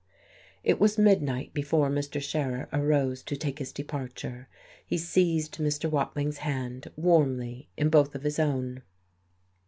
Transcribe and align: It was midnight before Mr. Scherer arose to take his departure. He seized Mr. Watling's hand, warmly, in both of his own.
It 0.63 0.79
was 0.79 0.97
midnight 0.97 1.53
before 1.53 1.87
Mr. 1.91 2.19
Scherer 2.19 2.67
arose 2.73 3.21
to 3.21 3.35
take 3.37 3.59
his 3.59 3.71
departure. 3.71 4.49
He 4.83 4.97
seized 4.97 5.59
Mr. 5.59 5.91
Watling's 5.91 6.39
hand, 6.39 6.89
warmly, 6.95 7.69
in 7.77 7.89
both 7.91 8.15
of 8.15 8.23
his 8.23 8.39
own. 8.39 8.81